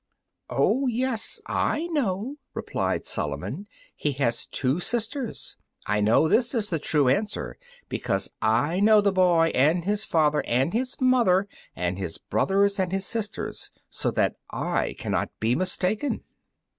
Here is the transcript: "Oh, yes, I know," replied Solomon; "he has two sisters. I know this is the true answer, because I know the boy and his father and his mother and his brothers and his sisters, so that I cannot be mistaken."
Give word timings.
"Oh, 0.49 0.87
yes, 0.87 1.39
I 1.45 1.85
know," 1.91 2.37
replied 2.55 3.05
Solomon; 3.05 3.67
"he 3.95 4.13
has 4.13 4.47
two 4.47 4.79
sisters. 4.79 5.57
I 5.85 6.01
know 6.01 6.27
this 6.27 6.55
is 6.55 6.69
the 6.69 6.79
true 6.79 7.07
answer, 7.07 7.55
because 7.87 8.27
I 8.41 8.79
know 8.79 8.99
the 8.99 9.11
boy 9.11 9.51
and 9.53 9.85
his 9.85 10.03
father 10.03 10.41
and 10.47 10.73
his 10.73 10.99
mother 10.99 11.47
and 11.75 11.99
his 11.99 12.17
brothers 12.17 12.79
and 12.79 12.91
his 12.91 13.05
sisters, 13.05 13.69
so 13.91 14.09
that 14.09 14.37
I 14.49 14.95
cannot 14.97 15.37
be 15.39 15.53
mistaken." 15.55 16.23